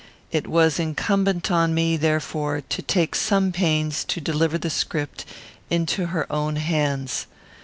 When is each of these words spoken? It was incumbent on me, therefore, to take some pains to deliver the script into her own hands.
It 0.31 0.47
was 0.47 0.79
incumbent 0.79 1.51
on 1.51 1.75
me, 1.75 1.95
therefore, 1.95 2.61
to 2.69 2.81
take 2.81 3.13
some 3.13 3.51
pains 3.51 4.03
to 4.05 4.19
deliver 4.19 4.57
the 4.57 4.71
script 4.71 5.25
into 5.69 6.07
her 6.07 6.25
own 6.33 6.55
hands. 6.55 7.27